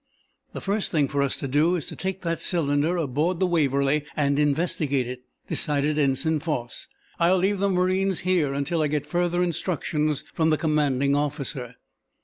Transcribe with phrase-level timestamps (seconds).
[0.53, 4.03] "The first thing for us to do is to take that cylinder aboard the 'Waverly'
[4.15, 6.87] and investigate it," decided Ensign Foss.
[7.19, 11.75] "I'll leave the marines here until I get further instructions from the commanding officer."